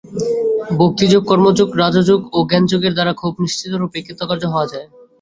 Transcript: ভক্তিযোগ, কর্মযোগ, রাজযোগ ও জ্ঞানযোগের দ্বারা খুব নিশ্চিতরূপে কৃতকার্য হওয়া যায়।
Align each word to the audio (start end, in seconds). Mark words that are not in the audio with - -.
ভক্তিযোগ, 0.79 1.21
কর্মযোগ, 1.25 1.67
রাজযোগ 1.75 2.19
ও 2.33 2.39
জ্ঞানযোগের 2.49 2.93
দ্বারা 2.95 3.13
খুব 3.13 3.33
নিশ্চিতরূপে 3.43 3.99
কৃতকার্য 4.07 4.43
হওয়া 4.53 4.67
যায়। 4.73 4.87